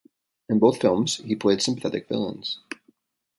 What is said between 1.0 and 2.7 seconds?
he played sympathetic villains.